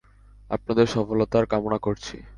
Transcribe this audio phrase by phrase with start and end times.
[0.49, 2.15] আপনাদের সফলতার কামনা করছি।